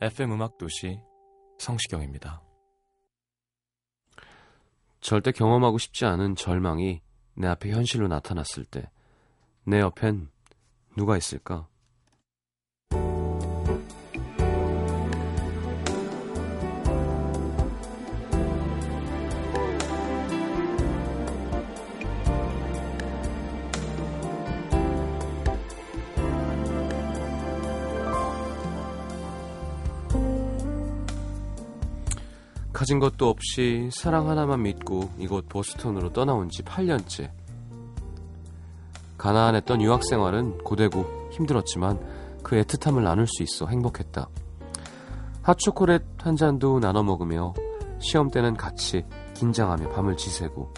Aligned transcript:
FM 0.00 0.32
음악 0.32 0.58
도시 0.58 1.00
성시경입니다. 1.58 2.42
절대 5.00 5.32
경험하고 5.32 5.78
싶지 5.78 6.04
않은 6.04 6.36
절망이 6.36 7.00
내 7.34 7.46
앞에 7.46 7.70
현실로 7.70 8.08
나타났을 8.08 8.64
때 8.64 8.90
내 9.68 9.80
옆엔 9.80 10.30
누가 10.96 11.16
있을까? 11.16 11.66
가진 32.86 33.00
것도 33.00 33.28
없이 33.28 33.90
사랑 33.92 34.28
하나만 34.28 34.62
믿고 34.62 35.10
이곳 35.18 35.48
보스턴으로 35.48 36.12
떠나온 36.12 36.48
지 36.48 36.62
8년째. 36.62 37.32
가난했던 39.18 39.82
유학 39.82 40.04
생활은 40.04 40.58
고되고 40.58 41.30
힘들었지만 41.32 41.98
그 42.44 42.54
애틋함을 42.62 43.02
나눌 43.02 43.26
수 43.26 43.42
있어 43.42 43.66
행복했다. 43.66 44.28
핫초콜릿 45.42 46.02
한 46.24 46.36
잔도 46.36 46.78
나눠 46.78 47.02
먹으며 47.02 47.54
시험 47.98 48.30
때는 48.30 48.56
같이 48.56 49.04
긴장하며 49.34 49.88
밤을 49.88 50.16
지새고 50.16 50.72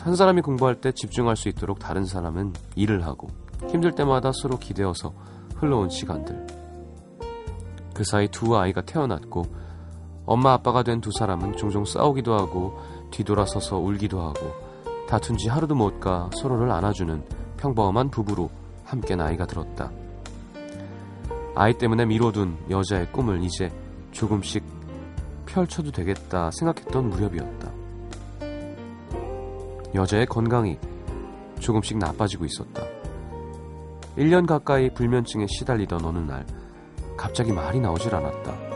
한 0.00 0.16
사람이 0.16 0.40
공부할 0.40 0.80
때 0.80 0.90
집중할 0.90 1.36
수 1.36 1.50
있도록 1.50 1.80
다른 1.80 2.06
사람은 2.06 2.54
일을 2.76 3.04
하고 3.04 3.28
힘들 3.68 3.92
때마다 3.92 4.30
서로 4.40 4.58
기대어서 4.58 5.12
흘러온 5.56 5.90
시간들. 5.90 6.46
그 7.92 8.04
사이 8.04 8.26
두 8.28 8.56
아이가 8.56 8.80
태어났고 8.80 9.60
엄마 10.24 10.52
아빠가 10.52 10.82
된 10.82 11.00
두 11.00 11.10
사람은 11.10 11.56
종종 11.56 11.84
싸우기도 11.84 12.34
하고 12.34 12.78
뒤돌아서서 13.10 13.78
울기도 13.78 14.20
하고 14.20 14.52
다툰 15.08 15.36
지 15.36 15.48
하루도 15.48 15.74
못 15.74 16.00
가 16.00 16.30
서로를 16.34 16.70
안아주는 16.70 17.22
평범한 17.56 18.08
부부로 18.10 18.50
함께 18.84 19.14
나이가 19.16 19.46
들었다. 19.46 19.90
아이 21.54 21.74
때문에 21.76 22.06
미뤄둔 22.06 22.56
여자의 22.70 23.10
꿈을 23.12 23.42
이제 23.42 23.70
조금씩 24.12 24.64
펼쳐도 25.46 25.90
되겠다 25.90 26.50
생각했던 26.52 27.10
무렵이었다. 27.10 27.70
여자의 29.94 30.24
건강이 30.26 30.78
조금씩 31.60 31.98
나빠지고 31.98 32.44
있었다. 32.46 32.82
1년 34.16 34.46
가까이 34.46 34.92
불면증에 34.94 35.46
시달리던 35.48 36.04
어느 36.04 36.18
날 36.18 36.46
갑자기 37.16 37.52
말이 37.52 37.80
나오질 37.80 38.14
않았다. 38.14 38.71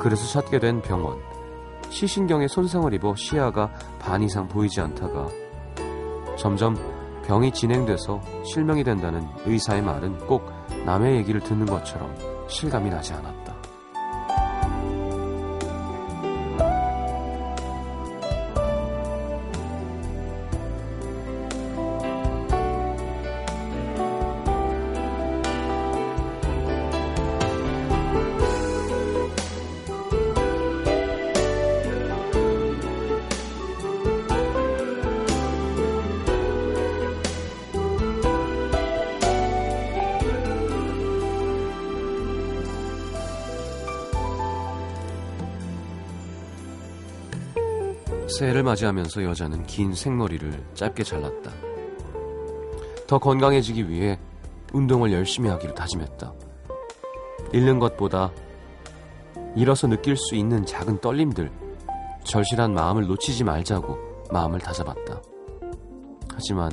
그래서 0.00 0.26
찾게 0.26 0.58
된 0.58 0.80
병원. 0.82 1.18
시신경에 1.88 2.48
손상을 2.48 2.92
입어 2.94 3.14
시야가 3.14 3.70
반 3.98 4.22
이상 4.22 4.48
보이지 4.48 4.80
않다가 4.80 5.28
점점 6.36 6.76
병이 7.24 7.52
진행돼서 7.52 8.20
실명이 8.44 8.84
된다는 8.84 9.26
의사의 9.44 9.82
말은 9.82 10.18
꼭 10.26 10.44
남의 10.84 11.16
얘기를 11.16 11.40
듣는 11.40 11.66
것처럼 11.66 12.14
실감이 12.48 12.90
나지 12.90 13.12
않았다. 13.14 13.45
새해를 48.28 48.62
맞이하면서 48.62 49.22
여자는 49.24 49.64
긴 49.66 49.94
생머리를 49.94 50.64
짧게 50.74 51.04
잘랐다. 51.04 51.50
더 53.06 53.18
건강해지기 53.18 53.88
위해 53.88 54.18
운동을 54.72 55.12
열심히 55.12 55.48
하기로 55.48 55.74
다짐했다. 55.74 56.32
잃는 57.52 57.78
것보다 57.78 58.32
잃어서 59.54 59.86
느낄 59.86 60.16
수 60.16 60.34
있는 60.34 60.66
작은 60.66 61.00
떨림들, 61.00 61.50
절실한 62.24 62.74
마음을 62.74 63.06
놓치지 63.06 63.44
말자고 63.44 63.96
마음을 64.32 64.58
다잡았다. 64.58 65.22
하지만 66.34 66.70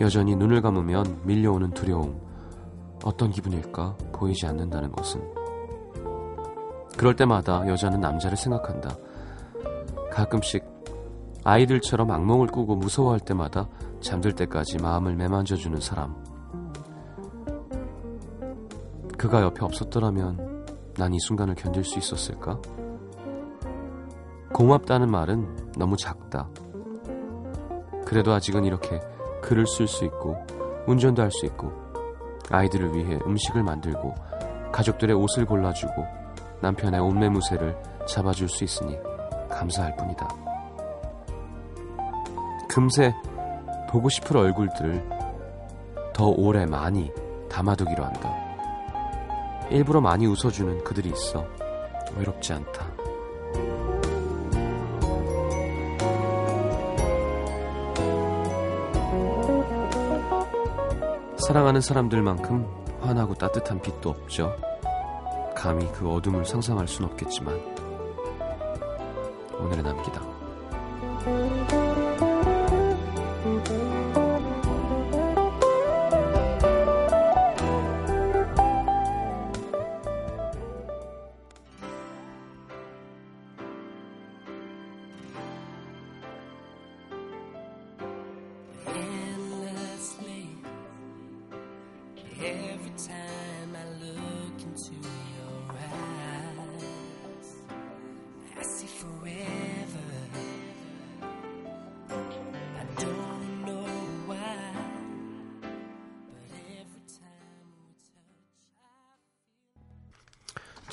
여전히 0.00 0.34
눈을 0.34 0.62
감으면 0.62 1.20
밀려오는 1.24 1.70
두려움, 1.72 2.20
어떤 3.04 3.30
기분일까 3.30 3.96
보이지 4.12 4.46
않는다는 4.46 4.90
것은. 4.92 5.22
그럴 6.96 7.14
때마다 7.14 7.68
여자는 7.68 8.00
남자를 8.00 8.36
생각한다. 8.36 8.96
가끔씩 10.14 10.64
아이들처럼 11.42 12.10
악몽을 12.10 12.46
꾸고 12.46 12.76
무서워할 12.76 13.18
때마다 13.18 13.68
잠들 14.00 14.32
때까지 14.32 14.78
마음을 14.78 15.16
매만져주는 15.16 15.80
사람. 15.80 16.14
그가 19.18 19.42
옆에 19.42 19.64
없었더라면 19.64 20.66
난 20.96 21.12
이 21.12 21.18
순간을 21.18 21.56
견딜 21.56 21.82
수 21.82 21.98
있었을까? 21.98 22.60
고맙다는 24.52 25.10
말은 25.10 25.72
너무 25.76 25.96
작다. 25.96 26.48
그래도 28.06 28.32
아직은 28.32 28.64
이렇게 28.64 29.00
글을 29.42 29.66
쓸 29.66 29.88
수 29.88 30.04
있고, 30.04 30.36
운전도 30.86 31.20
할 31.22 31.32
수 31.32 31.44
있고, 31.46 31.72
아이들을 32.50 32.94
위해 32.94 33.18
음식을 33.26 33.64
만들고, 33.64 34.14
가족들의 34.70 35.16
옷을 35.16 35.44
골라주고, 35.44 36.04
남편의 36.60 37.00
옷매무새를 37.00 37.76
잡아줄 38.06 38.48
수 38.48 38.62
있으니 38.62 38.96
감사할 39.54 39.96
뿐이다. 39.96 40.28
금세 42.68 43.14
보고 43.88 44.08
싶을 44.08 44.36
얼굴들을 44.36 45.08
더 46.12 46.26
오래 46.28 46.66
많이 46.66 47.10
담아두기로 47.48 48.04
한다. 48.04 48.34
일부러 49.70 50.00
많이 50.00 50.26
웃어주는 50.26 50.82
그들이 50.84 51.10
있어 51.10 51.46
외롭지 52.16 52.52
않다. 52.52 52.92
사랑하는 61.36 61.80
사람들만큼 61.80 62.66
환하고 63.00 63.34
따뜻한 63.34 63.80
빛도 63.80 64.10
없죠. 64.10 64.56
감히 65.54 65.90
그 65.92 66.10
어둠을 66.10 66.44
상상할 66.44 66.88
순 66.88 67.04
없겠지만 67.04 67.83
오늘의 69.64 69.82
남기다. 69.82 70.20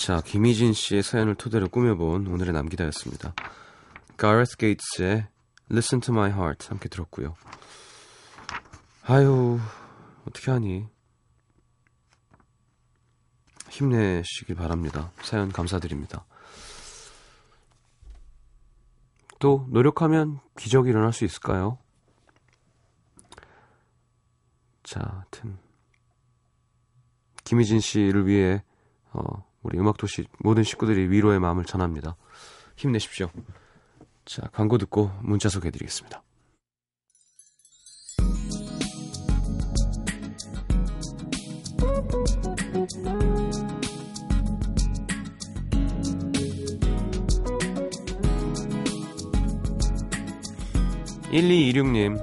자, 0.01 0.19
김희진 0.19 0.73
씨의 0.73 1.03
사연을 1.03 1.35
토대로 1.35 1.69
꾸며본 1.69 2.25
오늘의 2.25 2.53
남기다였습니다. 2.53 3.35
가레스 4.17 4.57
게이츠의 4.57 5.27
Listen 5.69 6.01
to 6.01 6.11
My 6.11 6.31
Heart 6.31 6.69
함께 6.69 6.89
들었고요. 6.89 7.35
아유, 9.03 9.59
어떻게 10.27 10.49
하니? 10.49 10.87
힘내시길 13.69 14.55
바랍니다. 14.55 15.11
사연 15.21 15.51
감사드립니다. 15.51 16.25
또 19.37 19.67
노력하면 19.69 20.39
기적이 20.57 20.89
일어날 20.89 21.13
수 21.13 21.25
있을까요? 21.25 21.77
자, 24.81 24.99
하여튼 24.99 25.59
김희진 27.43 27.79
씨를 27.79 28.25
위해 28.25 28.63
어, 29.13 29.50
우리 29.63 29.77
음악도시 29.79 30.25
모든 30.39 30.63
식구들이 30.63 31.09
위로의 31.09 31.39
마음을 31.39 31.65
전합니다. 31.65 32.15
힘내십시오. 32.75 33.29
자, 34.25 34.43
광고 34.53 34.77
듣고 34.77 35.11
문자 35.21 35.49
소개해드리겠습니다. 35.49 36.23
(1226님) 51.31 52.19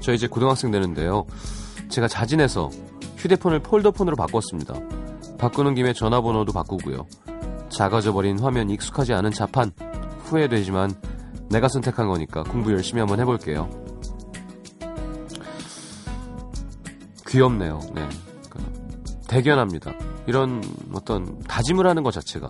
저 0.00 0.12
이제 0.12 0.26
고등학생 0.26 0.70
되는데요 0.70 1.26
제가 1.90 2.08
자진해서 2.08 2.70
휴대폰을 3.18 3.60
폴더폰으로 3.60 4.16
바꿨습니다 4.16 4.74
바꾸는 5.42 5.74
김에 5.74 5.92
전화번호도 5.92 6.52
바꾸고요 6.52 7.04
작아져버린 7.68 8.38
화면 8.38 8.70
익숙하지 8.70 9.12
않은 9.14 9.32
자판 9.32 9.72
후회되지만 10.26 10.94
내가 11.50 11.66
선택한 11.66 12.06
거니까 12.06 12.44
공부 12.44 12.70
열심히 12.70 13.00
한번 13.00 13.18
해볼게요. 13.18 13.68
귀엽네요. 17.26 17.80
네. 17.92 18.08
그, 18.48 18.60
대견합니다. 19.28 19.92
이런 20.28 20.62
어떤 20.94 21.40
다짐을 21.40 21.88
하는 21.88 22.04
것 22.04 22.12
자체가 22.12 22.48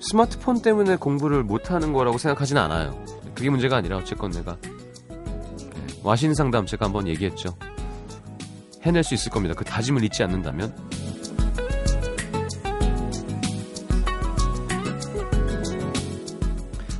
스마트폰 0.00 0.62
때문에 0.62 0.94
공부를 0.94 1.42
못하는 1.42 1.92
거라고 1.92 2.18
생각하진 2.18 2.56
않아요. 2.58 3.04
그게 3.34 3.50
문제가 3.50 3.78
아니라 3.78 3.96
어쨌건 3.96 4.30
내가 4.30 4.56
네, 4.60 6.00
와신 6.04 6.34
상담 6.34 6.66
제가 6.66 6.86
한번 6.86 7.08
얘기했죠. 7.08 7.56
해낼 8.82 9.02
수 9.04 9.14
있을 9.14 9.30
겁니다. 9.30 9.54
그 9.56 9.64
다짐을 9.64 10.02
잊지 10.04 10.22
않는다면. 10.22 10.74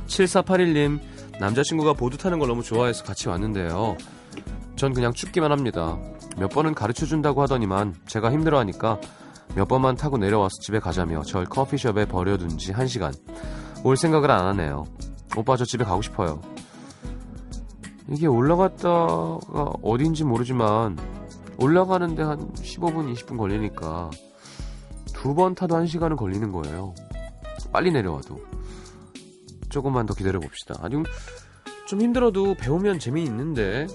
7481님, 0.07 0.99
남자친구가 1.39 1.93
보드 1.93 2.17
타는 2.17 2.39
걸 2.39 2.47
너무 2.47 2.61
좋아해서 2.61 3.03
같이 3.03 3.29
왔는데요. 3.29 3.97
전 4.75 4.93
그냥 4.93 5.13
춥기만 5.13 5.51
합니다. 5.51 5.97
몇 6.37 6.49
번은 6.49 6.73
가르쳐 6.75 7.05
준다고 7.05 7.41
하더니만 7.41 7.95
제가 8.07 8.31
힘들어 8.31 8.59
하니까 8.59 8.99
몇 9.55 9.67
번만 9.67 9.95
타고 9.95 10.17
내려와서 10.17 10.53
집에 10.61 10.79
가자며 10.79 11.21
절 11.23 11.45
커피숍에 11.45 12.05
버려둔 12.05 12.57
지 12.57 12.73
1시간. 12.73 13.13
올 13.83 13.97
생각을 13.97 14.31
안 14.31 14.45
하네요. 14.47 14.85
오빠 15.35 15.57
저 15.57 15.65
집에 15.65 15.83
가고 15.83 16.01
싶어요. 16.01 16.41
이게 18.09 18.27
올라갔다가 18.27 19.39
어딘지 19.81 20.23
모르지만 20.23 20.97
올라가는데 21.57 22.23
한 22.23 22.51
15분, 22.53 23.13
20분 23.13 23.37
걸리니까 23.37 24.09
두 25.13 25.33
번 25.33 25.55
타도 25.55 25.75
1시간은 25.75 26.17
걸리는 26.17 26.51
거예요. 26.51 26.93
빨리 27.71 27.91
내려와도. 27.91 28.39
조금만 29.69 30.05
더 30.05 30.13
기다려 30.13 30.39
봅시다. 30.39 30.75
아니, 30.81 31.01
좀 31.87 32.01
힘들어도 32.01 32.55
배우면 32.55 32.99
재미있는데. 32.99 33.87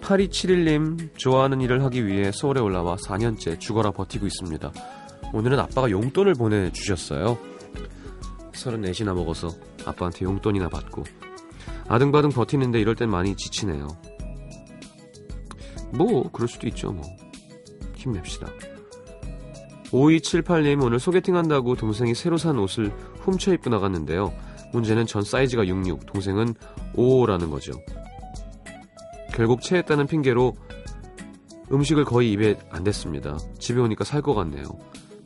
(8271님) 0.00 1.16
좋아하는 1.18 1.60
일을 1.60 1.82
하기 1.84 2.06
위해 2.06 2.30
서울에 2.32 2.60
올라와 2.60 2.96
4년째 2.96 3.58
죽어라 3.58 3.90
버티고 3.90 4.26
있습니다 4.26 4.70
오늘은 5.32 5.58
아빠가 5.58 5.90
용돈을 5.90 6.34
보내주셨어요 6.34 7.38
34시나 8.52 9.14
먹어서 9.14 9.48
아빠한테 9.86 10.26
용돈이나 10.26 10.68
받고 10.68 11.04
아등바등 11.88 12.30
버티는데 12.30 12.80
이럴 12.80 12.94
땐 12.94 13.10
많이 13.10 13.36
지치네요 13.36 13.88
뭐 15.92 16.30
그럴 16.32 16.48
수도 16.48 16.66
있죠 16.68 16.92
뭐 16.92 17.04
힘냅시다 17.96 18.46
5278님 19.90 20.82
오늘 20.82 20.98
소개팅 20.98 21.36
한다고 21.36 21.76
동생이 21.76 22.14
새로 22.14 22.36
산 22.36 22.58
옷을 22.58 22.90
훔쳐 23.20 23.54
입고 23.54 23.70
나갔는데요. 23.70 24.34
문제는 24.72 25.06
전 25.06 25.22
사이즈가 25.22 25.64
66, 25.68 26.04
동생은 26.06 26.54
55라는 26.96 27.48
거죠. 27.48 27.72
결국 29.32 29.60
체했다는 29.62 30.08
핑계로 30.08 30.56
음식을 31.70 32.04
거의 32.04 32.32
입에 32.32 32.58
안 32.70 32.82
댔습니다. 32.82 33.38
집에 33.60 33.80
오니까 33.80 34.02
살 34.02 34.20
것 34.20 34.34
같네요. 34.34 34.64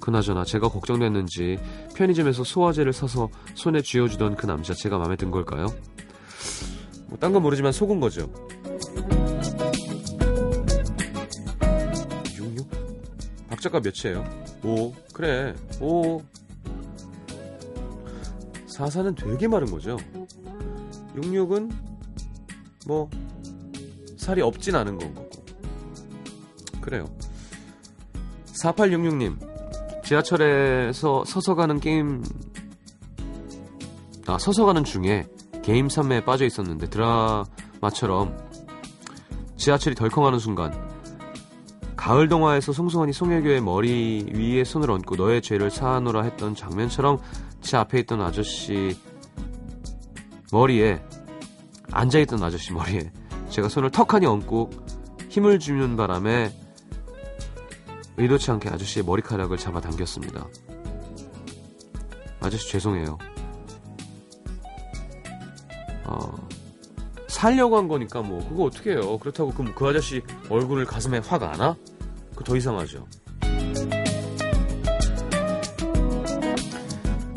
그나저나 0.00 0.44
제가 0.44 0.68
걱정됐는지 0.68 1.58
편의점에서 1.96 2.44
소화제를 2.44 2.92
사서 2.92 3.30
손에 3.54 3.80
쥐어주던 3.80 4.36
그 4.36 4.44
남자 4.44 4.74
제가 4.74 4.98
마음에 4.98 5.16
든 5.16 5.30
걸까요? 5.30 5.66
뭐 7.08 7.18
딴 7.18 7.32
건 7.32 7.42
모르지만 7.42 7.72
속은 7.72 8.00
거죠. 8.00 8.30
66? 12.36 12.68
박 13.48 13.60
작가 13.60 13.80
몇이에요? 13.80 14.24
5 14.62 14.92
그래 15.12 15.54
5 15.80 16.20
44는 18.68 19.16
되게 19.16 19.48
마른 19.48 19.70
거죠 19.70 19.96
66은 21.16 21.72
뭐 22.86 23.10
살이 24.16 24.40
없진 24.40 24.76
않은 24.76 24.98
건 24.98 25.14
거고 25.14 25.30
그래요 26.80 27.06
4866님 28.52 30.04
지하철에서 30.04 31.24
서서 31.24 31.54
가는 31.56 31.80
게임 31.80 32.22
아 34.26 34.38
서서 34.38 34.64
가는 34.64 34.84
중에 34.84 35.26
게임 35.68 35.90
산매에 35.90 36.24
빠져 36.24 36.46
있었는데 36.46 36.88
드라마처럼 36.88 38.34
지하철이 39.58 39.96
덜컹하는 39.96 40.38
순간 40.38 40.72
가을 41.94 42.26
동화에서 42.26 42.72
송승헌이 42.72 43.12
송혜교의 43.12 43.60
머리 43.60 44.24
위에 44.32 44.64
손을 44.64 44.90
얹고 44.90 45.16
너의 45.16 45.42
죄를 45.42 45.70
사하노라 45.70 46.22
했던 46.22 46.54
장면처럼 46.54 47.18
제 47.60 47.76
앞에 47.76 47.98
있던 47.98 48.22
아저씨 48.22 48.98
머리에 50.52 51.02
앉아있던 51.92 52.42
아저씨 52.42 52.72
머리에 52.72 53.12
제가 53.50 53.68
손을 53.68 53.90
턱하니 53.90 54.24
얹고 54.24 54.70
힘을 55.28 55.58
주는 55.58 55.98
바람에 55.98 56.50
의도치 58.16 58.52
않게 58.52 58.70
아저씨의 58.70 59.04
머리카락을 59.04 59.58
잡아당겼습니다. 59.58 60.46
아저씨 62.40 62.70
죄송해요. 62.70 63.18
어, 66.08 66.48
살려고 67.28 67.76
한 67.76 67.88
거니까 67.88 68.22
뭐 68.22 68.46
그거 68.48 68.64
어떻게 68.64 68.92
해요. 68.92 69.18
그렇다고 69.18 69.50
그럼 69.52 69.74
그 69.74 69.86
아저씨 69.86 70.22
얼굴을 70.48 70.84
가슴에 70.86 71.18
확 71.18 71.42
안아? 71.42 71.76
그 72.34 72.44
더 72.44 72.56
이상하죠. 72.56 73.04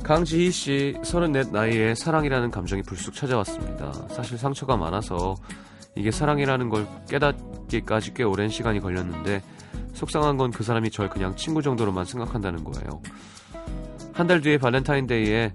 강지희 0.04 0.52
씨, 0.52 0.96
34 1.04 1.52
나이에 1.52 1.96
사랑이라는 1.96 2.52
감정이 2.52 2.82
불쑥 2.82 3.14
찾아왔습니다. 3.14 3.92
사실 4.10 4.38
상처가 4.38 4.76
많아서 4.76 5.36
이게 5.96 6.12
사랑이라는 6.12 6.70
걸 6.70 6.88
깨닫기까지 7.08 8.14
꽤 8.14 8.24
오랜 8.24 8.50
시간이 8.50 8.80
걸렸는데 8.80 9.42
속상한 9.94 10.38
건 10.38 10.52
그 10.52 10.64
사람이 10.64 10.90
절 10.92 11.10
그냥 11.10 11.36
친구 11.36 11.62
정도로만 11.62 12.06
생각한다는 12.06 12.64
거예요. 12.64 13.02
한 14.14 14.28
달 14.28 14.42
뒤에 14.42 14.58
발렌타인데이에 14.58 15.54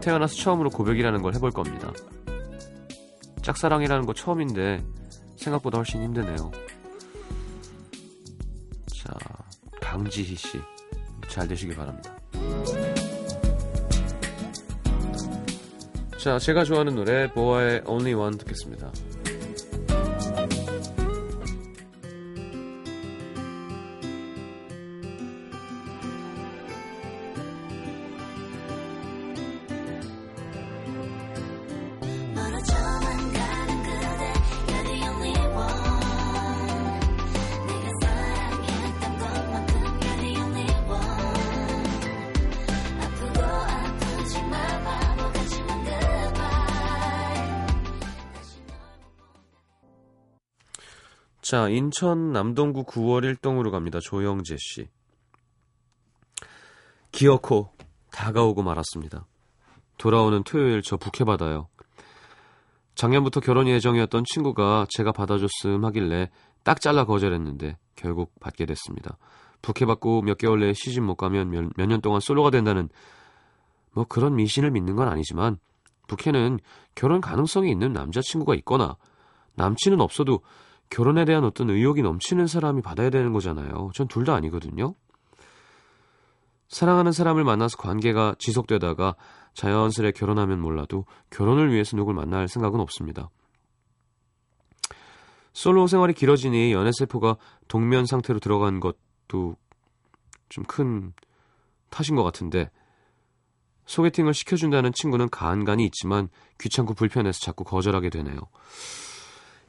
태어나서 0.00 0.34
처음으로 0.36 0.70
고백이라는 0.70 1.20
걸 1.22 1.34
해볼 1.34 1.50
겁니다. 1.50 1.92
짝사랑이라는 3.48 4.04
거 4.04 4.12
처음인데 4.12 4.84
생각보다 5.36 5.78
훨씬 5.78 6.02
힘드네요. 6.02 6.52
강지희 9.80 10.34
씨. 10.36 10.60
잘 11.28 11.48
되시길 11.48 11.74
바랍니다. 11.74 12.14
자, 16.22 16.38
제가 16.38 16.64
좋아하는 16.64 16.94
노래 16.94 17.32
보아의 17.32 17.84
Only 17.86 18.12
One 18.12 18.36
듣겠습니다. 18.36 18.92
자, 51.48 51.66
인천 51.70 52.30
남동구 52.32 52.84
9월 52.84 53.34
1동으로 53.36 53.70
갑니다. 53.70 54.00
조영재 54.02 54.56
씨. 54.58 54.86
기어코 57.10 57.70
다가오고 58.12 58.62
말았습니다. 58.62 59.24
돌아오는 59.96 60.42
토요일 60.42 60.82
저 60.82 60.98
부케 60.98 61.24
받아요. 61.24 61.68
작년부터 62.96 63.40
결혼 63.40 63.66
예정이었던 63.66 64.24
친구가 64.26 64.88
제가 64.90 65.12
받아줬음 65.12 65.86
하길래 65.86 66.28
딱 66.64 66.82
잘라 66.82 67.06
거절했는데 67.06 67.78
결국 67.96 68.38
받게 68.40 68.66
됐습니다. 68.66 69.16
부케 69.62 69.86
받고 69.86 70.20
몇 70.20 70.36
개월 70.36 70.60
내에 70.60 70.74
시집 70.74 71.02
못 71.02 71.14
가면 71.14 71.72
몇 71.78 71.86
년 71.86 72.02
동안 72.02 72.20
솔로가 72.20 72.50
된다는 72.50 72.90
뭐 73.94 74.04
그런 74.04 74.36
미신을 74.36 74.70
믿는 74.70 74.96
건 74.96 75.08
아니지만 75.08 75.56
부케는 76.08 76.58
결혼 76.94 77.22
가능성이 77.22 77.70
있는 77.70 77.94
남자친구가 77.94 78.54
있거나 78.56 78.98
남친은 79.54 80.02
없어도 80.02 80.42
결혼에 80.90 81.24
대한 81.24 81.44
어떤 81.44 81.70
의욕이 81.70 82.02
넘치는 82.02 82.46
사람이 82.46 82.82
받아야 82.82 83.10
되는 83.10 83.32
거잖아요. 83.32 83.90
전 83.94 84.08
둘 84.08 84.24
다 84.24 84.34
아니거든요. 84.34 84.94
사랑하는 86.68 87.12
사람을 87.12 87.44
만나서 87.44 87.76
관계가 87.78 88.34
지속되다가 88.38 89.14
자연스레 89.54 90.12
결혼하면 90.12 90.60
몰라도 90.60 91.04
결혼을 91.30 91.72
위해서 91.72 91.96
누굴 91.96 92.14
만날 92.14 92.46
생각은 92.48 92.78
없습니다. 92.80 93.30
솔로 95.52 95.86
생활이 95.86 96.12
길어지니 96.14 96.72
연애 96.72 96.90
세포가 96.92 97.36
동면 97.66 98.06
상태로 98.06 98.38
들어간 98.38 98.80
것도 98.80 99.56
좀 100.48 100.64
큰 100.66 101.12
탓인 101.90 102.16
것 102.16 102.22
같은데 102.22 102.70
소개팅을 103.86 104.34
시켜준다는 104.34 104.92
친구는 104.92 105.30
간간이 105.30 105.84
있지만 105.86 106.28
귀찮고 106.60 106.94
불편해서 106.94 107.40
자꾸 107.40 107.64
거절하게 107.64 108.10
되네요. 108.10 108.38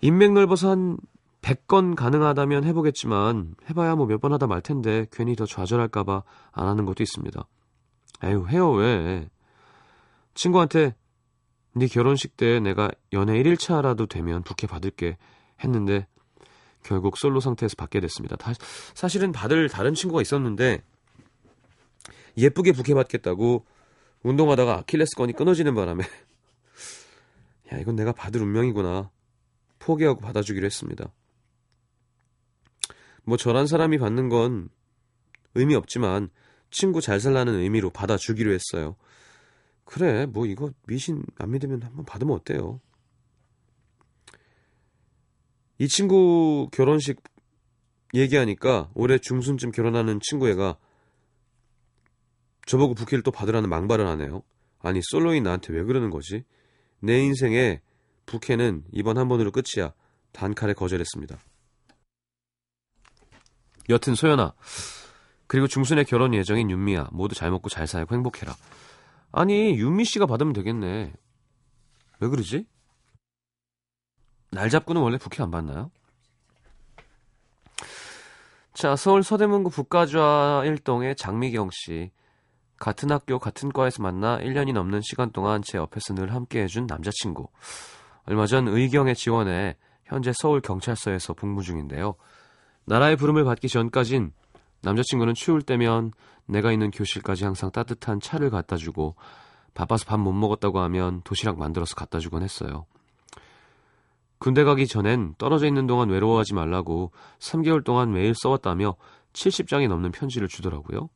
인맥 0.02 0.34
넓어서 0.34 0.70
한 0.72 0.98
100건 1.42 1.96
가능하다면 1.96 2.64
해보겠지만 2.66 3.56
해봐야 3.70 3.96
뭐 3.96 4.06
몇 4.08 4.20
번 4.20 4.34
하다 4.34 4.48
말 4.48 4.62
텐데 4.62 5.06
괜히 5.12 5.36
더 5.36 5.46
좌절할까봐 5.46 6.24
안 6.52 6.68
하는 6.68 6.86
것도 6.86 7.02
있습니다. 7.04 7.42
에휴 8.24 8.48
해요 8.50 8.72
왜? 8.72 9.30
친구한테 10.34 10.96
네 11.74 11.88
결혼식 11.88 12.36
때 12.36 12.60
내가 12.60 12.90
연애 13.14 13.42
1일차라도 13.42 14.10
되면 14.10 14.44
부케 14.44 14.68
받을게 14.68 15.18
했는데 15.64 16.08
결국 16.84 17.18
솔로 17.18 17.40
상태에서 17.40 17.76
받게 17.78 18.00
됐습니다. 18.02 18.36
다, 18.36 18.54
사실은 18.94 19.32
받을 19.32 19.70
다른 19.70 19.94
친구가 19.94 20.22
있었는데 20.22 20.82
예쁘게 22.38 22.72
부케 22.74 22.94
받겠다고 22.94 23.66
운동하다가 24.24 24.80
아킬레스건이 24.80 25.34
끊어지는 25.34 25.74
바람에 25.76 26.04
야 27.74 27.78
이건 27.78 27.96
내가 27.96 28.12
받을 28.12 28.42
운명이구나 28.42 29.10
포기하고 29.80 30.20
받아주기로 30.20 30.66
했습니다. 30.66 31.12
뭐 33.24 33.38
저란 33.38 33.68
사람이 33.68 33.98
받는 33.98 34.30
건 34.30 34.70
의미 35.56 35.76
없지만 35.76 36.30
친구 36.72 37.02
잘 37.02 37.20
살라는 37.20 37.56
의미로 37.56 37.90
받아주기로 37.90 38.52
했어요. 38.52 38.96
그래 39.86 40.26
뭐 40.26 40.46
이거 40.46 40.72
미신 40.86 41.24
안 41.38 41.52
믿으면 41.52 41.82
한번 41.82 42.06
받으면 42.06 42.36
어때요? 42.36 42.80
이 45.80 45.88
친구 45.88 46.70
결혼식 46.72 47.24
얘기하니까 48.14 48.90
올해 48.94 49.18
중순쯤 49.18 49.72
결혼하는 49.72 50.20
친구애가 50.22 50.78
저보고 52.66 52.94
부케를 52.94 53.24
또 53.24 53.32
받으라는 53.32 53.70
망발을 53.70 54.06
하네요. 54.08 54.44
아니 54.80 55.00
솔로인 55.04 55.44
나한테 55.44 55.74
왜 55.74 55.84
그러는 55.84 56.10
거지? 56.10 56.44
내 57.00 57.20
인생에 57.20 57.82
부케는 58.30 58.84
이번 58.92 59.18
한 59.18 59.28
번으로 59.28 59.52
끝이야. 59.52 59.94
단칼에 60.32 60.74
거절했습니다. 60.74 61.38
여튼 63.90 64.14
소연아 64.14 64.54
그리고 65.48 65.68
중순에 65.68 66.04
결혼 66.04 66.36
예정인 66.36 66.70
윤미야 66.70 67.10
모두 67.12 67.34
잘 67.34 67.50
먹고 67.50 67.70
잘 67.70 67.88
살고 67.88 68.14
행복해라. 68.14 68.54
아니 69.32 69.76
윤미 69.76 70.06
씨가 70.06 70.28
받으면 70.28 70.54
되겠네. 70.54 71.12
왜 72.20 72.28
그러지? 72.28 72.68
날 74.52 74.70
잡고는 74.70 75.02
원래 75.02 75.18
부케 75.18 75.42
안 75.42 75.50
받나요? 75.50 75.90
자 78.74 78.96
서울 78.96 79.24
서대문구 79.24 79.72
북가좌 79.72 80.62
1동의 80.66 81.18
장미경 81.18 81.70
씨 81.72 82.12
같은 82.78 83.12
학교 83.12 83.40
같은 83.40 83.72
과에서 83.72 84.04
만나 84.04 84.38
1년이 84.40 84.74
넘는 84.74 85.02
시간 85.02 85.32
동안 85.32 85.62
제 85.64 85.78
옆에서 85.78 86.14
늘 86.14 86.34
함께해준 86.34 86.86
남자친구 86.86 87.50
얼마 88.30 88.46
전 88.46 88.68
의경에 88.68 89.16
지원해 89.16 89.76
현재 90.06 90.32
서울 90.36 90.62
경찰서에서 90.62 91.34
복무 91.34 91.64
중인데요. 91.64 92.14
나라의 92.86 93.16
부름을 93.16 93.44
받기 93.44 93.68
전까진 93.68 94.34
남자친구는 94.84 95.34
추울 95.34 95.64
때면 95.64 96.12
내가 96.46 96.72
있는 96.72 96.92
교실까지 96.92 97.44
항상 97.44 97.72
따뜻한 97.72 98.20
차를 98.20 98.52
갖다 98.52 98.76
주고 98.76 99.16
바빠서 99.74 100.06
밥 100.06 100.20
못 100.20 100.32
먹었다고 100.32 100.80
하면 100.80 101.22
도시락 101.24 101.58
만들어서 101.58 101.96
갖다 101.96 102.20
주곤 102.20 102.44
했어요. 102.44 102.86
군대 104.38 104.64
가기 104.64 104.86
전엔 104.86 105.34
떨어져 105.40 105.66
있는 105.66 105.88
동안 105.88 106.10
외로워하지 106.10 106.54
말라고 106.54 107.12
3개월 107.40 107.84
동안 107.84 108.14
매일 108.14 108.36
써왔다며 108.36 108.96
70장이 109.34 109.88
넘는 109.88 110.12
편지를 110.12 110.48
주더라고요. 110.48 111.10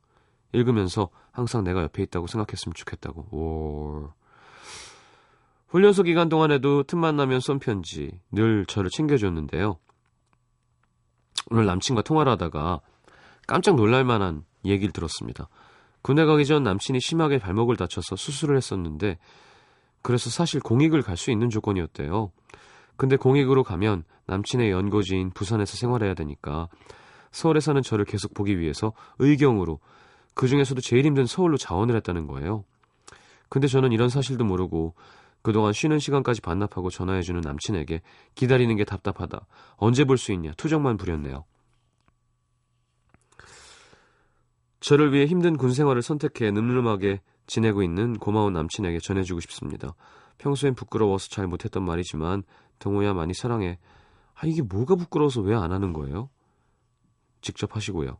읽으면서 0.51 1.09
항상 1.31 1.63
내가 1.63 1.83
옆에 1.83 2.01
있다고 2.01 2.25
생각했으면 2.25 2.73
좋겠다고. 2.73 3.21
오. 3.31 4.22
훈련소 5.73 6.03
기간 6.03 6.29
동안에도 6.29 6.83
틈만 6.83 7.15
나면 7.15 7.39
쏜 7.39 7.57
편지 7.57 8.11
늘 8.31 8.63
저를 8.67 8.91
챙겨줬는데요. 8.91 9.79
오늘 11.49 11.65
남친과 11.65 12.03
통화를 12.03 12.31
하다가 12.33 12.79
깜짝 13.47 13.75
놀랄 13.75 14.03
만한 14.03 14.43
얘기를 14.65 14.93
들었습니다. 14.93 15.49
군대 16.03 16.25
가기 16.25 16.45
전 16.45 16.61
남친이 16.61 16.99
심하게 16.99 17.39
발목을 17.39 17.75
다쳐서 17.75 18.15
수술을 18.15 18.55
했었는데 18.55 19.17
그래서 20.03 20.29
사실 20.29 20.59
공익을 20.59 21.01
갈 21.01 21.17
수 21.17 21.31
있는 21.31 21.49
조건이었대요. 21.49 22.31
근데 22.95 23.15
공익으로 23.15 23.63
가면 23.63 24.03
남친의 24.27 24.69
연고지인 24.69 25.31
부산에서 25.31 25.75
생활해야 25.75 26.13
되니까 26.13 26.67
서울에 27.31 27.59
사는 27.59 27.81
저를 27.81 28.05
계속 28.05 28.35
보기 28.35 28.59
위해서 28.59 28.93
의경으로 29.17 29.79
그 30.35 30.47
중에서도 30.47 30.81
제일 30.81 31.03
힘든 31.07 31.25
서울로 31.25 31.57
자원을 31.57 31.95
했다는 31.95 32.27
거예요. 32.27 32.63
근데 33.49 33.67
저는 33.67 33.91
이런 33.91 34.09
사실도 34.09 34.45
모르고 34.45 34.93
그동안 35.43 35.73
쉬는 35.73 35.99
시간까지 35.99 36.41
반납하고 36.41 36.89
전화해주는 36.89 37.41
남친에게 37.41 38.01
기다리는 38.35 38.75
게 38.75 38.83
답답하다. 38.85 39.45
언제 39.75 40.05
볼 40.05 40.17
수 40.17 40.31
있냐. 40.31 40.51
투정만 40.57 40.97
부렸네요. 40.97 41.43
저를 44.79 45.13
위해 45.13 45.25
힘든 45.25 45.57
군 45.57 45.71
생활을 45.73 46.01
선택해 46.01 46.51
늠름하게 46.51 47.21
지내고 47.45 47.83
있는 47.83 48.17
고마운 48.17 48.53
남친에게 48.53 48.99
전해주고 48.99 49.39
싶습니다. 49.41 49.93
평소엔 50.37 50.75
부끄러워서 50.75 51.29
잘 51.29 51.47
못했던 51.47 51.83
말이지만 51.85 52.43
동호야 52.79 53.13
많이 53.13 53.33
사랑해. 53.33 53.79
아 54.35 54.41
이게 54.45 54.61
뭐가 54.61 54.95
부끄러워서 54.95 55.41
왜 55.41 55.53
안 55.55 55.71
하는 55.71 55.93
거예요? 55.93 56.29
직접 57.41 57.75
하시고요. 57.75 58.17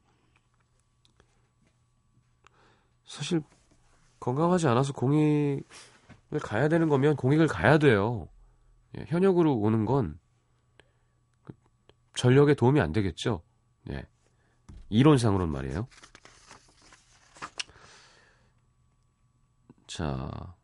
사실 3.05 3.41
건강하지 4.19 4.67
않아서 4.67 4.93
공 4.93 5.13
익을 6.33 6.39
가야 6.39 6.67
되는 6.67 6.89
거면 6.89 7.15
공익을 7.15 7.47
가야 7.47 7.77
돼요. 7.77 8.27
예, 8.97 9.05
현역으로 9.07 9.55
오는 9.55 9.85
건 9.85 10.19
전력에 12.15 12.55
도움이 12.55 12.81
안 12.81 12.91
되겠죠. 12.91 13.43
예. 13.91 14.03
이론상으로는 14.89 15.51
말이에요. 15.51 15.87
자, 19.87 20.55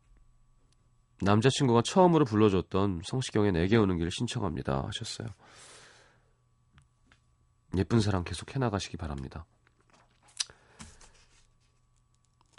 남자친구가 1.22 1.82
처음으로 1.82 2.24
불러줬던 2.24 3.02
성시경의 3.04 3.52
내게 3.52 3.76
오는 3.76 3.96
길 3.96 4.10
신청합니다 4.10 4.86
하셨어요. 4.86 5.28
예쁜 7.76 8.00
사랑 8.00 8.24
계속 8.24 8.54
해나가시기 8.54 8.96
바랍니다. 8.96 9.46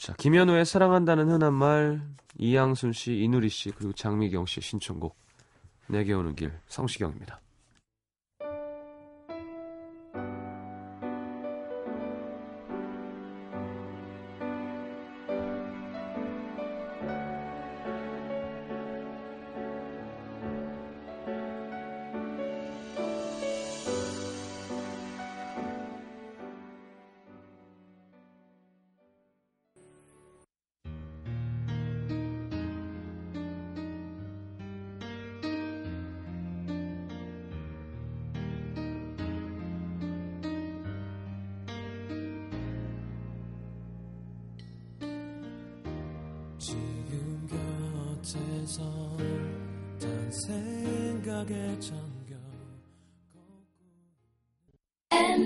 자, 0.01 0.13
김현우의 0.17 0.65
사랑한다는 0.65 1.29
흔한 1.29 1.53
말, 1.53 2.01
이양순 2.39 2.91
씨, 2.91 3.13
이누리 3.17 3.50
씨, 3.50 3.70
그리고 3.70 3.93
장미경 3.93 4.48
씨의 4.48 4.63
신청곡, 4.63 5.15
내게 5.86 6.13
오는 6.13 6.34
길, 6.34 6.51
성시경입니다. 6.70 7.39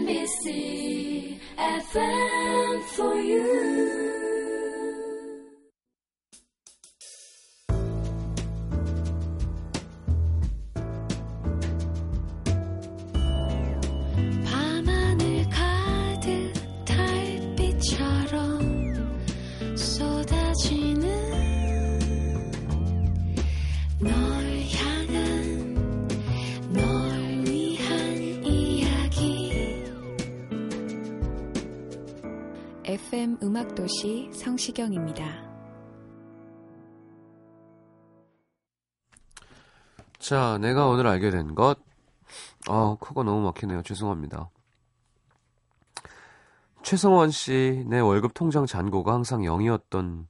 NBC 0.06 1.40
FM 1.58 2.84
for 2.96 3.16
you. 3.16 4.15
도시 33.86 34.28
성시경입니다. 34.34 35.24
자, 40.18 40.58
내가 40.58 40.88
오늘 40.88 41.06
알게 41.06 41.30
된 41.30 41.54
것. 41.54 41.78
아, 42.68 42.98
코가 43.00 43.22
너무 43.22 43.44
막히네요. 43.44 43.84
죄송합니다. 43.84 44.50
최성원 46.82 47.30
씨, 47.30 47.84
내 47.88 48.00
월급 48.00 48.34
통장 48.34 48.66
잔고가 48.66 49.14
항상 49.14 49.42
0이었던 49.42 50.26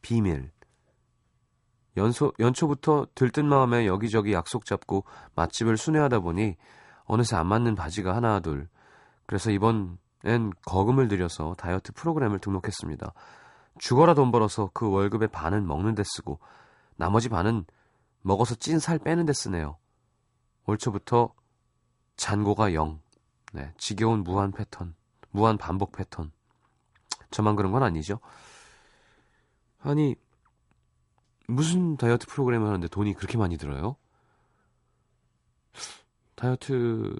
비밀. 0.00 0.52
연소, 1.96 2.32
연초부터 2.38 3.08
들뜬 3.16 3.48
마음에 3.48 3.84
여기저기 3.88 4.32
약속 4.32 4.64
잡고 4.64 5.04
맛집을 5.34 5.76
순회하다 5.76 6.20
보니 6.20 6.54
어느새 7.06 7.34
안 7.34 7.48
맞는 7.48 7.74
바지가 7.74 8.14
하나, 8.14 8.38
둘. 8.38 8.68
그래서 9.26 9.50
이번 9.50 9.98
엔 10.24 10.52
거금을 10.66 11.08
들여서 11.08 11.54
다이어트 11.58 11.92
프로그램을 11.92 12.38
등록했습니다. 12.40 13.12
죽어라 13.78 14.14
돈 14.14 14.32
벌어서 14.32 14.70
그 14.74 14.90
월급의 14.90 15.28
반은 15.28 15.66
먹는 15.66 15.94
데 15.94 16.02
쓰고 16.04 16.40
나머지 16.96 17.28
반은 17.28 17.64
먹어서 18.22 18.54
찐 18.56 18.78
살 18.78 18.98
빼는 18.98 19.26
데 19.26 19.32
쓰네요. 19.32 19.76
올 20.66 20.76
초부터 20.78 21.32
잔고가 22.16 22.74
0. 22.74 23.00
네, 23.52 23.72
지겨운 23.78 24.24
무한 24.24 24.52
패턴, 24.52 24.94
무한 25.30 25.56
반복 25.56 25.92
패턴. 25.92 26.32
저만 27.30 27.56
그런 27.56 27.72
건 27.72 27.82
아니죠. 27.82 28.20
아니, 29.80 30.16
무슨 31.46 31.96
다이어트 31.96 32.26
프로그램을 32.26 32.66
하는데 32.66 32.88
돈이 32.88 33.14
그렇게 33.14 33.38
많이 33.38 33.56
들어요? 33.56 33.96
다이어트, 36.34 37.16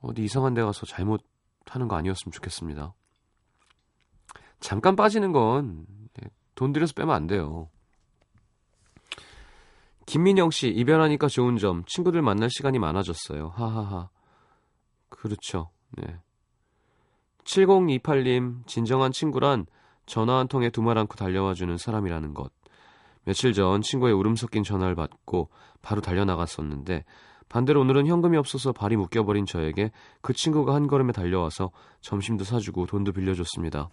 어디 0.00 0.24
이상한 0.24 0.54
데 0.54 0.62
가서 0.62 0.86
잘못 0.86 1.22
하는 1.66 1.88
거 1.88 1.96
아니었으면 1.96 2.32
좋겠습니다. 2.32 2.94
잠깐 4.60 4.96
빠지는 4.96 5.32
건 5.32 5.86
돈 6.60 6.74
들여서 6.74 6.92
빼면 6.92 7.14
안 7.14 7.26
돼요. 7.26 7.70
김민영 10.04 10.50
씨, 10.50 10.68
이별하니까 10.68 11.28
좋은 11.28 11.56
점, 11.56 11.84
친구들 11.86 12.20
만날 12.20 12.50
시간이 12.50 12.78
많아졌어요. 12.78 13.48
하하하. 13.48 14.10
그렇죠. 15.08 15.70
네. 15.92 16.18
7028님, 17.44 18.66
진정한 18.66 19.10
친구란 19.10 19.64
전화 20.04 20.36
한 20.36 20.48
통에 20.48 20.68
두말 20.68 20.98
않고 20.98 21.14
달려와 21.14 21.54
주는 21.54 21.78
사람이라는 21.78 22.34
것. 22.34 22.52
며칠 23.24 23.54
전 23.54 23.80
친구의 23.80 24.12
울음 24.12 24.36
섞인 24.36 24.62
전화를 24.62 24.94
받고 24.94 25.48
바로 25.80 26.02
달려나갔었는데, 26.02 27.06
반대로 27.50 27.80
오늘은 27.80 28.06
현금이 28.06 28.36
없어서 28.36 28.72
발이 28.72 28.96
묶여버린 28.96 29.44
저에게 29.44 29.90
그 30.22 30.32
친구가 30.32 30.72
한 30.72 30.86
걸음에 30.86 31.12
달려와서 31.12 31.72
점심도 32.00 32.44
사주고 32.44 32.86
돈도 32.86 33.12
빌려줬습니다. 33.12 33.90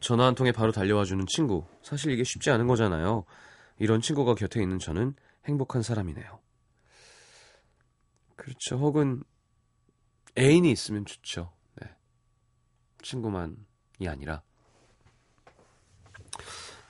전화 0.00 0.26
한 0.26 0.34
통에 0.34 0.50
바로 0.50 0.72
달려와주는 0.72 1.24
친구. 1.28 1.64
사실 1.82 2.10
이게 2.10 2.24
쉽지 2.24 2.50
않은 2.50 2.66
거잖아요. 2.66 3.24
이런 3.78 4.00
친구가 4.00 4.34
곁에 4.34 4.60
있는 4.60 4.80
저는 4.80 5.14
행복한 5.46 5.82
사람이네요. 5.82 6.40
그렇죠. 8.34 8.76
혹은 8.76 9.22
애인이 10.36 10.68
있으면 10.72 11.04
좋죠. 11.04 11.52
네. 11.80 11.88
친구만이 13.02 13.54
아니라. 14.08 14.42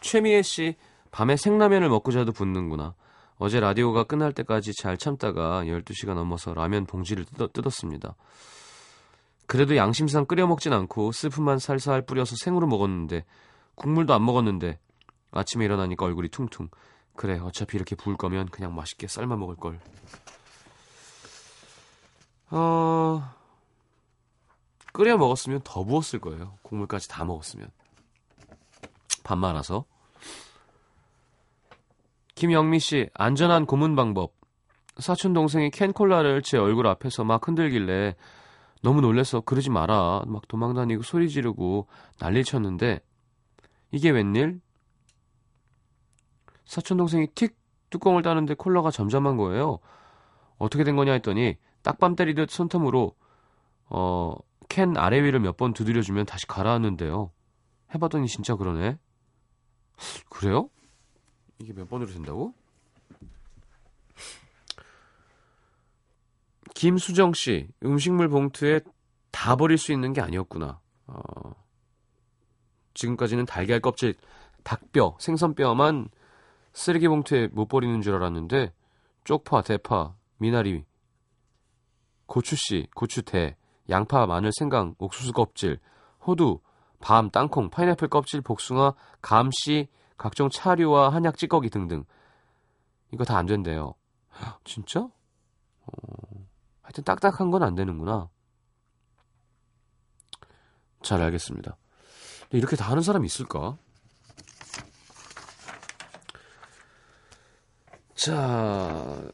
최미애 0.00 0.40
씨, 0.40 0.76
밤에 1.10 1.36
생라면을 1.36 1.90
먹고 1.90 2.10
자도 2.10 2.32
붓는구나. 2.32 2.94
어제 3.38 3.60
라디오가 3.60 4.04
끝날 4.04 4.32
때까지 4.32 4.72
잘 4.74 4.96
참다가 4.96 5.64
12시가 5.64 6.14
넘어서 6.14 6.54
라면 6.54 6.86
봉지를 6.86 7.24
뜯어, 7.24 7.48
뜯었 7.48 7.72
습니다. 7.72 8.14
그래도 9.46 9.76
양심상 9.76 10.24
끓여 10.24 10.46
먹진 10.46 10.72
않고 10.72 11.12
스프만 11.12 11.58
살살 11.58 12.02
뿌려서 12.02 12.36
생으로 12.36 12.66
먹었는데 12.66 13.24
국물도 13.74 14.14
안 14.14 14.24
먹었는데 14.24 14.78
아침에 15.32 15.64
일어나니까 15.64 16.06
얼굴이 16.06 16.28
퉁퉁. 16.28 16.68
그래, 17.16 17.38
어차피 17.38 17.76
이렇게 17.76 17.94
부을 17.94 18.16
거면 18.16 18.48
그냥 18.48 18.74
맛있게 18.74 19.06
삶아 19.06 19.36
먹을 19.36 19.56
걸. 19.56 19.80
어, 22.50 23.34
끓여 24.92 25.16
먹었으면 25.16 25.60
더 25.64 25.84
부었을 25.84 26.20
거예요. 26.20 26.56
국물까지 26.62 27.08
다 27.08 27.24
먹었으면. 27.24 27.70
밥 29.24 29.36
말아서. 29.36 29.84
김영미 32.34 32.80
씨, 32.80 33.08
안전한 33.14 33.66
고문 33.66 33.94
방법. 33.94 34.34
사촌 34.98 35.32
동생이 35.32 35.70
캔콜라를 35.70 36.42
제 36.42 36.56
얼굴 36.58 36.86
앞에서 36.86 37.24
막 37.24 37.46
흔들길래 37.46 38.14
너무 38.82 39.00
놀래서 39.00 39.40
그러지 39.40 39.70
마라. 39.70 40.22
막 40.26 40.46
도망다니고 40.48 41.02
소리 41.02 41.28
지르고 41.28 41.88
난리 42.18 42.44
쳤는데 42.44 43.00
이게 43.90 44.10
웬일? 44.10 44.60
사촌 46.64 46.98
동생이 46.98 47.28
틱 47.34 47.56
뚜껑을 47.90 48.22
따는데 48.22 48.54
콜라가 48.54 48.90
점점한 48.90 49.36
거예요. 49.36 49.78
어떻게 50.58 50.84
된 50.84 50.96
거냐 50.96 51.12
했더니 51.12 51.56
딱밤 51.82 52.16
때리듯 52.16 52.50
손톱으로 52.50 53.14
어, 53.86 54.34
캔 54.68 54.96
아래 54.96 55.22
위를 55.22 55.40
몇 55.40 55.56
번 55.56 55.72
두드려주면 55.72 56.26
다시 56.26 56.46
가라앉는데요. 56.46 57.30
해봤더니 57.94 58.26
진짜 58.26 58.56
그러네. 58.56 58.98
그래요? 60.30 60.68
이게 61.58 61.72
몇 61.72 61.88
번으로 61.88 62.10
된다고? 62.10 62.54
김수정 66.74 67.32
씨, 67.32 67.68
음식물 67.84 68.28
봉투에 68.28 68.80
다 69.30 69.56
버릴 69.56 69.78
수 69.78 69.92
있는 69.92 70.12
게 70.12 70.20
아니었구나. 70.20 70.80
어, 71.06 71.22
지금까지는 72.94 73.46
달걀 73.46 73.80
껍질, 73.80 74.14
닭뼈, 74.64 75.16
생선뼈만 75.20 76.08
쓰레기 76.72 77.08
봉투에 77.08 77.48
못 77.48 77.68
버리는 77.68 78.00
줄 78.02 78.14
알았는데 78.14 78.72
쪽파, 79.24 79.62
대파, 79.62 80.14
미나리, 80.38 80.84
고추씨, 82.26 82.88
고추대, 82.94 83.56
양파, 83.90 84.26
마늘, 84.26 84.50
생강, 84.58 84.96
옥수수 84.98 85.32
껍질, 85.32 85.78
호두, 86.26 86.60
밤, 87.00 87.30
땅콩, 87.30 87.70
파인애플 87.70 88.08
껍질, 88.08 88.40
복숭아, 88.40 88.94
감씨, 89.20 89.88
각종 90.16 90.48
차류와 90.50 91.11
한약 91.12 91.37
찌꺼기 91.37 91.70
등등. 91.70 92.05
이거 93.12 93.24
다 93.24 93.37
안 93.37 93.46
된대요. 93.46 93.94
진짜? 94.64 95.00
어, 95.00 95.92
하여튼 96.83 97.05
딱딱한 97.05 97.50
건 97.50 97.62
안 97.62 97.74
되는구나. 97.74 98.29
잘 101.03 101.20
알겠습니다. 101.20 101.77
이렇게 102.50 102.77
다 102.77 102.90
하는 102.90 103.03
사람이 103.03 103.27
있을까? 103.27 103.77
자, 108.14 109.31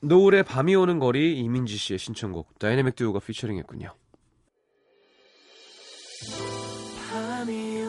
노을의 0.00 0.42
밤이 0.42 0.74
오는 0.74 0.98
거리 0.98 1.38
이민지 1.38 1.76
씨의 1.76 1.98
신청곡 1.98 2.58
다이내믹 2.58 2.96
듀오가 2.96 3.20
피처링했군요. 3.20 3.94
밤이 7.10 7.81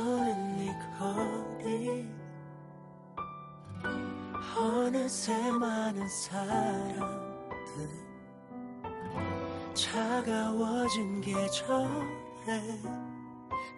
어느새 4.84 5.34
많은 5.50 6.06
사람들 6.10 7.90
차가워진 9.74 11.22
계절에 11.22 12.82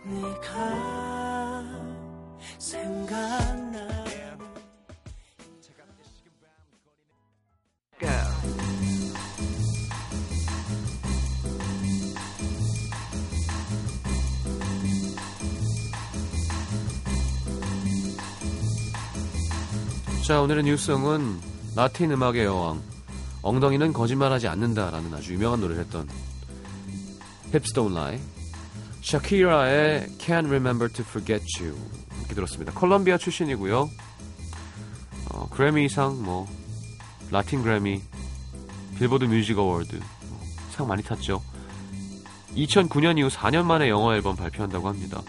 네가 0.03 1.61
생각나 2.57 3.94
자, 20.25 20.41
오늘의 20.41 20.63
뉴스성은 20.63 21.39
라틴 21.75 22.09
음악의 22.09 22.45
여왕, 22.45 22.81
엉덩이는 23.43 23.93
거짓말하지 23.93 24.47
않는다라는 24.47 25.13
아주 25.13 25.35
유명한 25.35 25.61
노래를 25.61 25.83
했던 25.83 26.09
Don't 27.51 27.91
Lie, 27.95 28.19
샤키라의 29.03 30.07
Can't 30.17 30.47
Remember 30.47 30.91
to 30.91 31.05
Forget 31.07 31.45
You 31.61 31.77
이렇게 32.21 32.33
들었습니다. 32.33 32.73
콜롬비아 32.73 33.19
출신이고요. 33.19 33.88
어, 35.29 35.47
그래미상, 35.51 36.23
뭐 36.23 36.47
라틴 37.29 37.61
그래미, 37.61 38.01
빌보드 38.97 39.25
뮤직 39.25 39.59
어워드 39.59 39.99
뭐상 40.65 40.88
많이 40.88 41.03
탔죠. 41.03 41.43
2009년 42.55 43.19
이후 43.19 43.27
4년 43.27 43.65
만에 43.65 43.89
영어 43.89 44.15
앨범 44.15 44.35
발표한다고 44.35 44.88
합니다. 44.88 45.21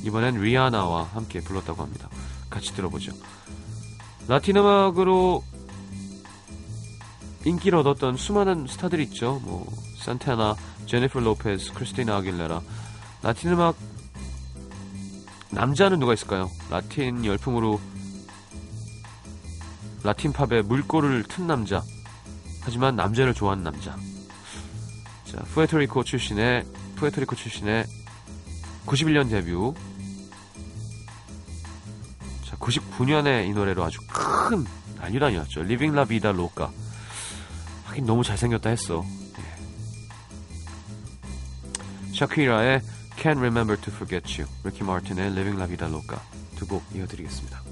자, 0.00 0.06
이번엔 0.06 0.40
리아나와 0.40 1.04
함께 1.04 1.40
불렀다고 1.40 1.82
합니다. 1.82 2.08
같이 2.48 2.74
들어보죠. 2.74 3.12
라틴 4.28 4.56
음악으로 4.56 5.44
인기를 7.44 7.78
얻었던 7.78 8.16
수많은 8.16 8.66
스타들이 8.66 9.04
있죠. 9.04 9.40
뭐 9.44 9.66
산타나, 9.98 10.56
제니퍼 10.86 11.20
로페즈, 11.20 11.72
크리스티나 11.74 12.16
아길레라. 12.16 12.60
라틴 13.22 13.52
음악 13.52 13.76
남자는 15.50 15.98
누가 15.98 16.14
있을까요? 16.14 16.50
라틴 16.70 17.24
열풍으로 17.24 17.80
라틴 20.02 20.32
팝에 20.32 20.62
물꼬를 20.62 21.24
튼 21.24 21.46
남자. 21.46 21.82
하지만 22.62 22.96
남자를 22.96 23.34
좋아하는 23.34 23.64
남자. 23.64 23.96
자, 25.24 25.38
푸에토리코 25.54 26.04
출신의 26.04 26.64
푸에토리코 26.96 27.36
출신의 27.36 27.86
91년 28.86 29.30
데뷔. 29.30 29.52
자, 32.60 32.66
99년에 32.66 33.48
이 33.48 33.52
노래로 33.52 33.82
아주 33.84 34.00
큰 34.08 34.64
난리도 34.96 35.26
아니었죠. 35.26 35.62
Living 35.62 35.94
La 35.94 36.04
Vida 36.04 36.32
Loca. 36.32 36.70
하긴 37.84 38.06
너무 38.06 38.22
잘생겼다 38.22 38.70
했어. 38.70 39.04
예. 39.38 39.42
샤키라의 42.14 42.80
Can't 43.16 43.38
Remember 43.38 43.80
to 43.80 43.92
Forget 43.92 44.40
You, 44.40 44.50
리키 44.64 44.84
마틴의 44.84 45.26
Living 45.32 45.58
La 45.58 45.66
Vida 45.66 45.86
Loca 45.86 46.18
두 46.56 46.66
곡 46.66 46.82
이어드리겠습니다. 46.94 47.69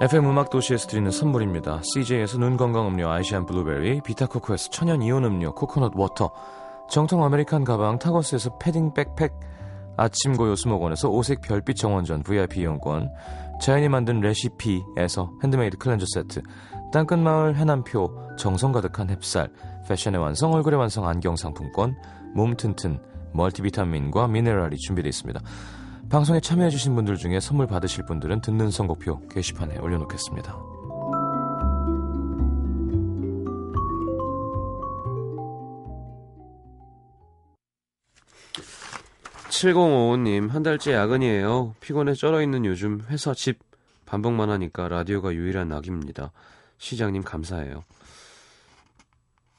FM 0.00 0.30
음악 0.30 0.48
도시에서 0.48 0.88
드리는 0.88 1.10
선물입니다. 1.10 1.82
CJ에서 1.82 2.38
눈 2.38 2.56
건강 2.56 2.86
음료 2.86 3.10
아이시안 3.10 3.44
블루베리, 3.44 4.00
비타코코에서 4.00 4.70
천연 4.70 5.02
이온 5.02 5.24
음료 5.24 5.54
코코넛 5.54 5.92
워터, 5.94 6.30
정통 6.88 7.22
American 7.22 7.64
가방 7.64 7.98
타거스에서 7.98 8.56
패딩 8.56 8.94
백팩, 8.94 9.38
아침 9.98 10.38
고 10.38 10.48
요 10.48 10.56
수목원에서 10.56 11.10
오색 11.10 11.42
별빛 11.42 11.76
정원전 11.76 12.22
VIP 12.22 12.60
이용권, 12.60 13.10
자연이 13.60 13.90
만든 13.90 14.20
레시피에서 14.20 15.32
handmade 15.44 15.76
cleanser 15.76 16.06
세트, 16.14 16.40
땅끝마을 16.94 17.56
해남표 17.56 18.36
정성 18.38 18.72
가득한 18.72 19.08
햅쌀, 19.08 19.50
패션의 19.86 20.18
완성 20.18 20.54
얼굴의 20.54 20.80
완성 20.80 21.06
안경 21.06 21.36
상품권, 21.36 21.94
몸 22.34 22.56
튼튼 22.56 23.02
멀티비타민과 23.34 24.28
미네랄이 24.28 24.76
준비되어 24.78 25.10
있습니다. 25.10 25.40
방송에 26.10 26.40
참여해주신 26.40 26.96
분들 26.96 27.16
중에 27.16 27.38
선물 27.38 27.68
받으실 27.68 28.04
분들은 28.04 28.40
듣는 28.40 28.72
선곡표 28.72 29.28
게시판에 29.28 29.78
올려놓겠습니다. 29.78 30.58
7055님, 39.50 40.50
한 40.50 40.64
달째 40.64 40.94
야근이에요. 40.94 41.76
피곤해 41.78 42.14
쩔어 42.14 42.42
있는 42.42 42.64
요즘 42.64 43.02
회사 43.08 43.32
집 43.32 43.60
반복만 44.04 44.50
하니까 44.50 44.88
라디오가 44.88 45.32
유일한 45.32 45.68
낙입니다. 45.68 46.32
시장님 46.78 47.22
감사해요. 47.22 47.84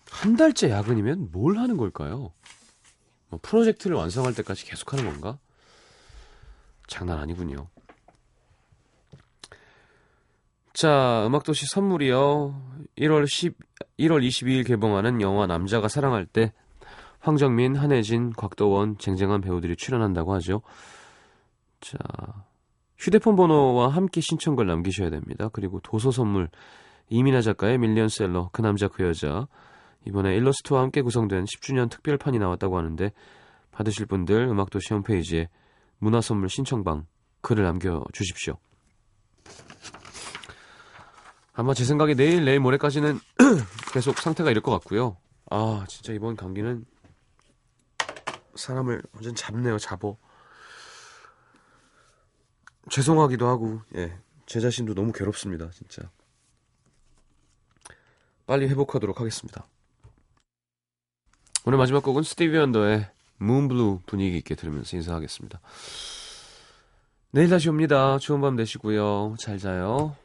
한 0.10 0.36
달째 0.36 0.70
야근이면 0.70 1.30
뭘 1.32 1.58
하는 1.58 1.78
걸까요? 1.78 2.34
뭐 3.30 3.40
프로젝트를 3.42 3.96
완성할 3.96 4.34
때까지 4.34 4.66
계속 4.66 4.92
하는 4.92 5.06
건가? 5.06 5.40
장난 6.91 7.19
아니군요. 7.19 7.67
자, 10.73 11.25
음악도시 11.25 11.65
선물이요. 11.67 12.62
1월 12.97 13.27
10, 13.27 13.58
1월 13.97 14.27
22일 14.27 14.67
개봉하는 14.67 15.21
영화 15.21 15.47
남자가 15.47 15.88
사랑할 15.88 16.25
때 16.25 16.51
황정민, 17.19 17.75
한혜진, 17.75 18.34
곽도원, 18.34 18.97
쟁쟁한 18.97 19.41
배우들이 19.41 19.77
출연한다고 19.77 20.34
하죠. 20.36 20.62
자, 21.80 21.97
휴대폰 22.97 23.36
번호와 23.36 23.88
함께 23.89 24.19
신청글 24.19 24.67
남기셔야 24.67 25.10
됩니다. 25.10 25.49
그리고 25.54 25.80
도서 25.80 26.12
선물 26.12 26.49
이민아 27.10 27.41
작가의 27.41 27.77
밀리언셀러 27.77 28.49
그 28.51 28.62
남자 28.62 28.88
그 28.88 29.04
여자 29.04 29.47
이번에 30.06 30.36
일러스트와 30.36 30.82
함께 30.82 31.01
구성된 31.01 31.45
10주년 31.45 31.89
특별판이 31.89 32.38
나왔다고 32.38 32.77
하는데 32.77 33.12
받으실 33.71 34.06
분들 34.06 34.47
음악도시 34.49 34.93
홈페이지에 34.93 35.47
문화선물 36.02 36.50
신청방 36.50 37.06
글을 37.42 37.64
남겨주십시오. 37.64 38.58
아마 41.54 41.74
제 41.76 41.86
생각에 41.86 42.16
내일 42.16 42.44
내일 42.44 42.60
모레까지는 42.60 43.20
계속 43.94 44.18
상태가 44.18 44.50
이럴 44.50 44.64
것 44.64 44.72
같고요. 44.72 45.18
아 45.52 45.86
진짜 45.88 46.12
이번 46.12 46.36
감기는 46.36 46.86
사람을 48.56 49.04
완전 49.14 49.36
잡네요 49.36 49.78
잡어. 49.78 50.18
죄송하기도 52.90 53.48
하고 53.48 53.82
예, 53.96 54.18
제 54.48 54.60
자신도 54.60 54.96
너무 54.96 55.12
괴롭습니다 55.12 55.70
진짜. 55.70 56.10
빨리 58.48 58.68
회복하도록 58.68 59.20
하겠습니다. 59.20 59.68
오늘 61.64 61.78
마지막 61.78 62.02
곡은 62.02 62.24
스티비 62.24 62.58
언더의 62.58 63.08
문블루 63.41 64.01
분위기 64.06 64.38
있게 64.38 64.56
들으면서 64.56 64.95
인사하겠습니다. 64.95 65.60
내일 67.32 67.49
다시 67.49 67.69
옵니다. 67.69 68.17
좋은 68.19 68.41
밤 68.41 68.56
되시고요. 68.56 69.36
잘 69.39 69.58
자요. 69.58 70.15